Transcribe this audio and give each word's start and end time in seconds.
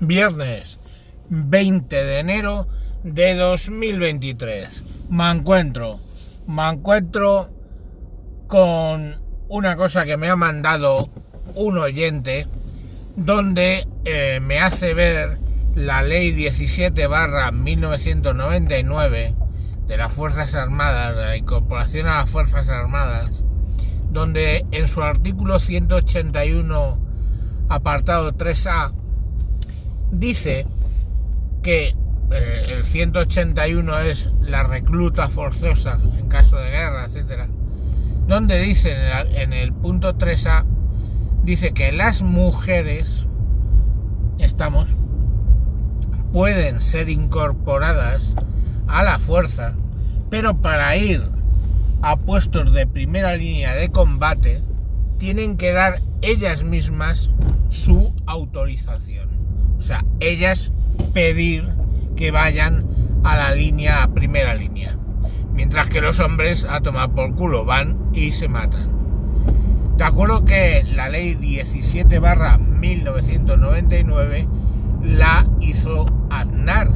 viernes 0.00 0.78
20 1.28 2.04
de 2.04 2.18
enero 2.18 2.66
de 3.02 3.34
2023. 3.34 4.84
Me 5.10 5.30
encuentro, 5.30 6.00
me 6.46 6.68
encuentro 6.68 7.50
con 8.46 9.16
una 9.48 9.76
cosa 9.76 10.04
que 10.04 10.16
me 10.16 10.28
ha 10.28 10.36
mandado 10.36 11.08
un 11.54 11.78
oyente 11.78 12.46
donde 13.16 13.86
eh, 14.04 14.40
me 14.40 14.60
hace 14.60 14.94
ver 14.94 15.38
la 15.74 16.02
ley 16.02 16.32
17 16.32 17.06
barra 17.06 17.50
1999 17.50 19.34
de 19.86 19.96
las 19.96 20.12
Fuerzas 20.12 20.54
Armadas, 20.54 21.16
de 21.16 21.24
la 21.24 21.36
incorporación 21.36 22.08
a 22.08 22.18
las 22.18 22.30
Fuerzas 22.30 22.68
Armadas, 22.68 23.42
donde 24.10 24.66
en 24.72 24.88
su 24.88 25.02
artículo 25.02 25.60
181 25.60 26.98
apartado 27.68 28.32
3A 28.32 28.92
dice 30.10 30.66
que 31.62 31.94
eh, 32.30 32.66
el 32.68 32.84
181 32.84 33.98
es 34.00 34.30
la 34.40 34.62
recluta 34.64 35.28
forzosa 35.28 35.98
en 36.18 36.28
caso 36.28 36.56
de 36.56 36.70
guerra, 36.70 37.04
etcétera, 37.04 37.48
donde 38.26 38.60
dice 38.60 38.92
en 38.92 39.36
en 39.36 39.52
el 39.52 39.72
punto 39.72 40.16
3A 40.16 40.64
dice 41.44 41.72
que 41.72 41.92
las 41.92 42.22
mujeres 42.22 43.26
estamos 44.38 44.96
pueden 46.32 46.82
ser 46.82 47.08
incorporadas 47.08 48.34
a 48.88 49.02
la 49.02 49.18
fuerza, 49.18 49.74
pero 50.28 50.60
para 50.60 50.96
ir 50.96 51.22
a 52.02 52.16
puestos 52.16 52.72
de 52.72 52.86
primera 52.86 53.36
línea 53.36 53.74
de 53.74 53.90
combate 53.90 54.60
tienen 55.18 55.56
que 55.56 55.72
dar 55.72 56.00
ellas 56.22 56.64
mismas 56.64 57.30
su 57.70 58.12
autorización. 58.26 59.35
O 59.78 59.82
sea, 59.82 60.04
ellas 60.20 60.72
pedir 61.12 61.70
que 62.16 62.30
vayan 62.30 62.86
a 63.24 63.36
la 63.36 63.54
línea, 63.54 64.02
a 64.02 64.08
primera 64.08 64.54
línea. 64.54 64.96
Mientras 65.52 65.88
que 65.88 66.00
los 66.00 66.20
hombres 66.20 66.64
a 66.68 66.80
tomar 66.80 67.10
por 67.10 67.34
culo 67.34 67.64
van 67.64 68.10
y 68.12 68.32
se 68.32 68.48
matan. 68.48 68.90
De 69.96 70.04
acuerdo 70.04 70.44
que 70.44 70.84
la 70.84 71.08
ley 71.08 71.34
17 71.34 72.18
barra 72.18 72.58
1999 72.58 74.46
la 75.02 75.46
hizo 75.60 76.06
Aznar. 76.30 76.90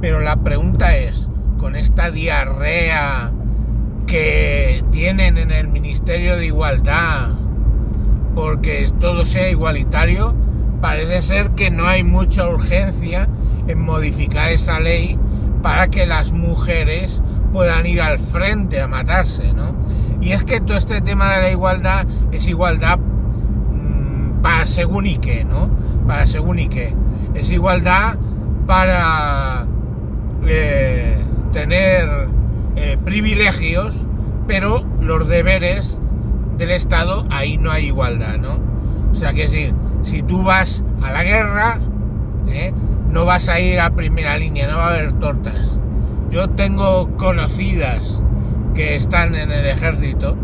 Pero 0.00 0.20
la 0.20 0.36
pregunta 0.36 0.96
es, 0.96 1.28
con 1.58 1.74
esta 1.74 2.10
diarrea 2.10 3.32
que 4.06 4.84
tienen 4.92 5.36
en 5.36 5.50
el 5.50 5.68
Ministerio 5.68 6.36
de 6.36 6.46
Igualdad, 6.46 7.30
porque 8.34 8.88
todo 9.00 9.26
sea 9.26 9.50
igualitario, 9.50 10.34
parece 10.80 11.22
ser 11.22 11.50
que 11.50 11.70
no 11.70 11.86
hay 11.86 12.04
mucha 12.04 12.48
urgencia 12.48 13.28
en 13.66 13.80
modificar 13.80 14.50
esa 14.50 14.80
ley 14.80 15.18
para 15.62 15.88
que 15.88 16.06
las 16.06 16.32
mujeres 16.32 17.20
puedan 17.52 17.86
ir 17.86 18.00
al 18.00 18.18
frente 18.18 18.80
a 18.80 18.88
matarse, 18.88 19.52
¿no? 19.52 19.74
Y 20.20 20.32
es 20.32 20.44
que 20.44 20.60
todo 20.60 20.76
este 20.76 21.00
tema 21.00 21.34
de 21.34 21.42
la 21.42 21.50
igualdad 21.50 22.06
es 22.32 22.46
igualdad 22.46 22.98
mmm, 22.98 24.42
para 24.42 24.66
según 24.66 25.06
y 25.06 25.18
qué, 25.18 25.44
¿no? 25.44 25.70
Para 26.06 26.26
según 26.26 26.58
y 26.58 26.68
qué. 26.68 26.94
Es 27.34 27.50
igualdad 27.50 28.16
para 28.66 29.66
eh, 30.46 31.18
tener 31.52 32.28
eh, 32.76 32.96
privilegios, 33.04 34.04
pero 34.46 34.84
los 35.00 35.28
deberes 35.28 35.98
del 36.56 36.70
Estado, 36.70 37.26
ahí 37.30 37.56
no 37.56 37.70
hay 37.70 37.86
igualdad, 37.86 38.36
¿no? 38.38 38.58
O 39.10 39.14
sea, 39.14 39.32
que 39.32 39.42
decir, 39.42 39.74
si 40.08 40.22
tú 40.22 40.42
vas 40.42 40.82
a 41.02 41.12
la 41.12 41.22
guerra, 41.22 41.78
¿eh? 42.48 42.72
no 43.10 43.26
vas 43.26 43.48
a 43.48 43.60
ir 43.60 43.78
a 43.78 43.90
primera 43.90 44.38
línea, 44.38 44.66
no 44.66 44.78
va 44.78 44.86
a 44.86 44.94
haber 44.94 45.12
tortas. 45.14 45.78
Yo 46.30 46.48
tengo 46.48 47.14
conocidas 47.16 48.22
que 48.74 48.96
están 48.96 49.34
en 49.34 49.52
el 49.52 49.66
ejército 49.66 50.34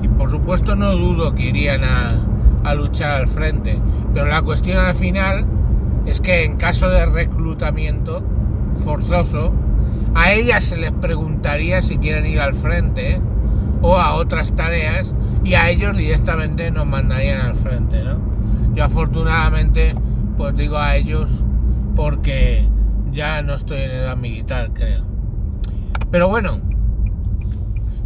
y 0.00 0.08
por 0.08 0.30
supuesto 0.30 0.76
no 0.76 0.92
dudo 0.92 1.34
que 1.34 1.44
irían 1.44 1.82
a, 1.84 2.74
luchar 2.74 3.10
al 3.10 3.26
frente, 3.26 3.80
pero 4.14 4.26
la 4.26 4.42
cuestión 4.42 4.78
al 4.78 4.94
final 4.94 5.44
es 6.06 6.20
que 6.20 6.44
en 6.44 6.56
caso 6.56 6.88
de 6.88 7.04
reclutamiento 7.04 8.22
forzoso, 8.84 9.52
a 10.14 10.32
ellas 10.32 10.66
se 10.66 10.76
les 10.76 10.92
preguntaría 10.92 11.82
si 11.82 11.98
quieren 11.98 12.26
ir 12.26 12.40
al 12.40 12.54
frente 12.54 13.20
o 13.82 13.98
a 13.98 14.14
otras 14.14 14.54
tareas 14.54 15.16
y 15.42 15.54
a 15.54 15.68
ellos 15.68 15.96
directamente 15.96 16.70
nos 16.70 16.86
mandarían 16.86 17.40
al 17.40 17.56
frente, 17.56 18.04
¿no? 18.04 18.30
Yo 18.74 18.84
afortunadamente 18.84 19.94
pues 20.36 20.56
digo 20.56 20.78
a 20.78 20.96
ellos 20.96 21.28
porque 21.96 22.66
ya 23.12 23.42
no 23.42 23.54
estoy 23.54 23.82
en 23.82 23.90
edad 23.90 24.16
militar, 24.16 24.70
creo. 24.72 25.04
Pero 26.10 26.28
bueno, 26.28 26.60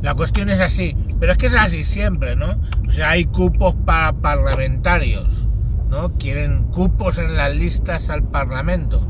la 0.02 0.14
cuestión 0.14 0.50
es 0.50 0.60
así, 0.60 0.96
pero 1.20 1.32
es 1.32 1.38
que 1.38 1.46
es 1.46 1.54
así 1.54 1.84
siempre, 1.84 2.36
¿no? 2.36 2.56
O 2.88 2.90
sea, 2.90 3.10
hay 3.10 3.26
cupos 3.26 3.74
para 3.86 4.12
parlamentarios, 4.14 5.48
¿no? 5.88 6.12
Quieren 6.14 6.64
cupos 6.64 7.18
en 7.18 7.36
las 7.36 7.54
listas 7.54 8.10
al 8.10 8.24
Parlamento. 8.24 9.08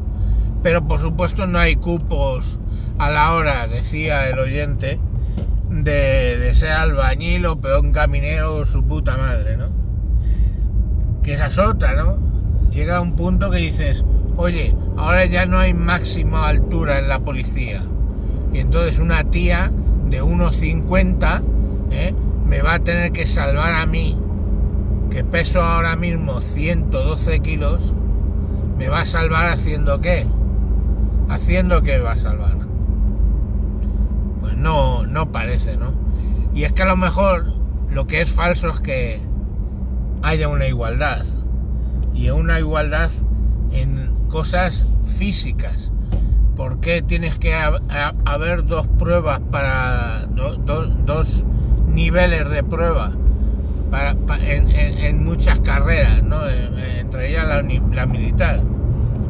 Pero 0.62 0.86
por 0.86 1.00
supuesto 1.00 1.46
no 1.46 1.58
hay 1.58 1.76
cupos 1.76 2.58
a 2.98 3.10
la 3.10 3.32
hora, 3.32 3.66
decía 3.68 4.28
el 4.28 4.38
oyente, 4.38 5.00
de, 5.70 6.38
de 6.38 6.54
ser 6.54 6.72
albañil 6.72 7.46
o 7.46 7.60
peón 7.60 7.92
caminero 7.92 8.56
o 8.56 8.64
su 8.64 8.84
puta 8.84 9.16
madre, 9.16 9.56
¿no? 9.56 9.83
Que 11.24 11.34
esa 11.34 11.46
es 11.46 11.58
otra, 11.58 11.94
¿no? 11.94 12.18
Llega 12.70 13.00
un 13.00 13.16
punto 13.16 13.50
que 13.50 13.58
dices, 13.58 14.04
oye, 14.36 14.76
ahora 14.96 15.24
ya 15.24 15.46
no 15.46 15.58
hay 15.58 15.74
máxima 15.74 16.48
altura 16.48 16.98
en 16.98 17.08
la 17.08 17.20
policía. 17.20 17.82
Y 18.52 18.58
entonces 18.58 18.98
una 18.98 19.24
tía 19.24 19.72
de 20.08 20.22
1,50 20.22 21.42
¿eh? 21.90 22.14
me 22.46 22.62
va 22.62 22.74
a 22.74 22.78
tener 22.78 23.12
que 23.12 23.26
salvar 23.26 23.74
a 23.74 23.86
mí, 23.86 24.18
que 25.10 25.24
peso 25.24 25.62
ahora 25.62 25.96
mismo 25.96 26.40
112 26.40 27.40
kilos, 27.40 27.94
me 28.76 28.88
va 28.88 29.00
a 29.00 29.06
salvar 29.06 29.50
haciendo 29.50 30.00
qué? 30.00 30.26
Haciendo 31.28 31.82
qué 31.82 32.00
va 32.00 32.12
a 32.12 32.16
salvar. 32.16 32.58
Pues 34.40 34.56
no, 34.56 35.06
no 35.06 35.32
parece, 35.32 35.76
¿no? 35.76 35.92
Y 36.54 36.64
es 36.64 36.72
que 36.72 36.82
a 36.82 36.86
lo 36.86 36.96
mejor 36.96 37.52
lo 37.90 38.06
que 38.06 38.20
es 38.20 38.30
falso 38.30 38.68
es 38.68 38.80
que 38.80 39.20
haya 40.24 40.48
una 40.48 40.66
igualdad. 40.66 41.24
Y 42.14 42.30
una 42.30 42.58
igualdad 42.58 43.10
en 43.72 44.10
cosas 44.28 44.84
físicas. 45.18 45.92
¿Por 46.56 46.80
qué 46.80 47.02
tienes 47.02 47.38
que 47.38 47.54
ha, 47.54 47.72
ha, 47.90 48.14
haber 48.24 48.64
dos 48.64 48.86
pruebas 48.86 49.40
para 49.50 50.26
do, 50.26 50.56
do, 50.56 50.86
dos 50.86 51.44
niveles 51.88 52.48
de 52.50 52.62
prueba 52.62 53.12
para, 53.90 54.12
en, 54.46 54.70
en, 54.70 55.24
muchas 55.24 55.58
carreras, 55.60 56.22
¿no? 56.22 56.48
entre 56.48 57.30
ellas 57.30 57.46
la, 57.48 57.62
la, 57.62 58.06
militar? 58.06 58.62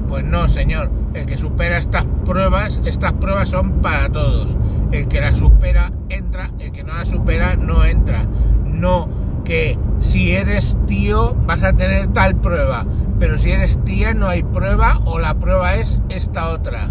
Pues 0.08 0.24
no, 0.24 0.48
señor. 0.48 0.90
El 1.14 1.26
que 1.26 1.38
supera 1.38 1.78
estas 1.78 2.04
pruebas, 2.24 2.80
estas 2.84 3.14
pruebas 3.14 3.48
son 3.48 3.80
para 3.80 4.10
todos. 4.10 4.56
El 4.92 5.08
que 5.08 5.20
la 5.20 5.32
supera 5.32 5.92
entra, 6.08 6.50
el 6.58 6.72
que 6.72 6.84
no 6.84 6.92
la 6.92 7.04
supera 7.04 7.56
no 7.56 7.84
entra. 7.84 8.26
No 8.64 9.08
que 9.44 9.78
si 10.14 10.32
eres 10.32 10.76
tío 10.86 11.34
vas 11.44 11.64
a 11.64 11.72
tener 11.72 12.06
tal 12.06 12.36
prueba, 12.36 12.86
pero 13.18 13.36
si 13.36 13.50
eres 13.50 13.82
tía 13.82 14.14
no 14.14 14.28
hay 14.28 14.44
prueba 14.44 15.00
o 15.04 15.18
la 15.18 15.34
prueba 15.34 15.74
es 15.74 15.98
esta 16.08 16.50
otra. 16.50 16.86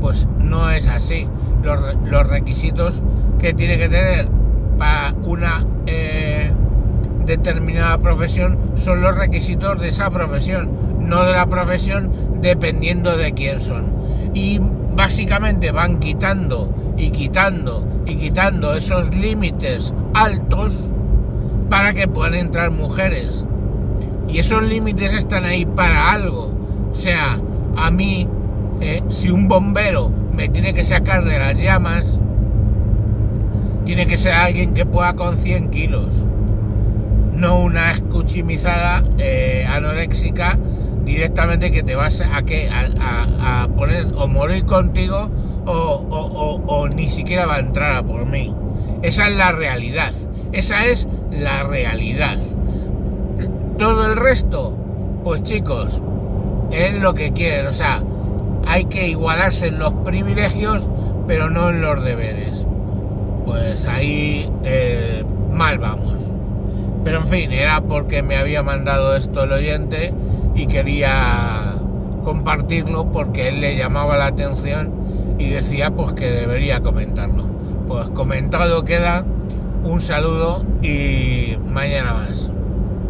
Pues 0.00 0.28
no 0.38 0.70
es 0.70 0.86
así. 0.86 1.26
Los, 1.64 2.28
requisitos 2.28 3.02
que 3.40 3.54
tiene 3.54 3.76
que 3.76 3.88
tener 3.88 4.28
para 4.78 5.14
una 5.24 5.66
eh, 5.86 6.52
determinada 7.26 7.98
profesión 7.98 8.56
son 8.76 9.00
los 9.00 9.16
requisitos 9.16 9.80
de 9.80 9.88
esa 9.88 10.08
profesión, 10.12 10.70
no 11.00 11.24
de 11.24 11.32
la 11.32 11.46
profesión 11.46 12.12
dependiendo 12.40 13.16
de 13.16 13.32
quién 13.34 13.62
son. 13.62 13.86
Y 14.32 14.60
básicamente 14.94 15.72
van 15.72 15.98
quitando 15.98 16.72
y 16.96 17.10
quitando 17.10 17.84
y 18.06 18.14
quitando 18.14 18.74
esos 18.76 19.12
límites 19.12 19.92
altos 20.14 20.84
para 21.70 21.94
que 21.94 22.08
puedan 22.08 22.34
entrar 22.34 22.70
mujeres. 22.70 23.44
Y 24.28 24.38
esos 24.38 24.62
límites 24.62 25.14
están 25.14 25.44
ahí 25.44 25.64
para 25.64 26.10
algo. 26.10 26.52
O 26.90 26.94
sea, 26.94 27.40
a 27.76 27.90
mí, 27.90 28.28
eh, 28.80 29.02
si 29.08 29.30
un 29.30 29.48
bombero 29.48 30.10
me 30.34 30.48
tiene 30.48 30.74
que 30.74 30.84
sacar 30.84 31.24
de 31.24 31.38
las 31.38 31.56
llamas, 31.56 32.04
tiene 33.86 34.06
que 34.06 34.18
ser 34.18 34.32
alguien 34.32 34.74
que 34.74 34.84
pueda 34.84 35.14
con 35.14 35.38
100 35.38 35.70
kilos. 35.70 36.08
No 37.34 37.60
una 37.60 37.92
escuchimizada 37.92 39.02
eh, 39.18 39.66
anoréxica 39.68 40.58
directamente 41.04 41.72
que 41.72 41.82
te 41.82 41.94
vas 41.94 42.20
a, 42.20 42.42
que, 42.42 42.68
a, 42.68 43.68
poner 43.76 44.08
o 44.14 44.28
morir 44.28 44.64
contigo 44.64 45.30
o, 45.64 45.72
o, 45.72 46.62
o, 46.66 46.88
ni 46.88 47.08
siquiera 47.08 47.46
va 47.46 47.56
a 47.56 47.60
entrar 47.60 47.94
a 47.94 48.02
por 48.02 48.26
mí. 48.26 48.54
Esa 49.02 49.28
es 49.28 49.36
la 49.36 49.52
realidad. 49.52 50.12
Esa 50.52 50.84
es 50.86 51.08
la 51.30 51.62
realidad. 51.62 52.38
Todo 53.78 54.10
el 54.10 54.16
resto, 54.16 54.76
pues 55.24 55.42
chicos, 55.42 56.02
es 56.70 56.94
lo 56.94 57.14
que 57.14 57.32
quieren, 57.32 57.66
o 57.66 57.72
sea, 57.72 58.02
hay 58.66 58.84
que 58.84 59.08
igualarse 59.08 59.68
en 59.68 59.78
los 59.78 59.92
privilegios, 59.92 60.86
pero 61.26 61.50
no 61.50 61.70
en 61.70 61.80
los 61.80 62.02
deberes. 62.04 62.66
Pues 63.44 63.86
ahí 63.86 64.50
eh, 64.64 65.24
mal 65.52 65.78
vamos. 65.78 66.20
Pero 67.04 67.18
en 67.18 67.28
fin, 67.28 67.52
era 67.52 67.80
porque 67.80 68.22
me 68.22 68.36
había 68.36 68.62
mandado 68.62 69.16
esto 69.16 69.44
el 69.44 69.52
oyente 69.52 70.12
y 70.54 70.66
quería 70.66 71.74
compartirlo 72.24 73.10
porque 73.10 73.48
él 73.48 73.60
le 73.60 73.76
llamaba 73.76 74.16
la 74.18 74.26
atención 74.26 74.92
y 75.38 75.48
decía 75.48 75.90
pues 75.90 76.12
que 76.12 76.30
debería 76.30 76.80
comentarlo. 76.80 77.44
Pues 77.88 78.10
comentado 78.10 78.84
queda, 78.84 79.24
un 79.82 80.00
saludo 80.00 80.64
y 80.82 81.56
mañana 81.66 82.14
más. 82.14 82.50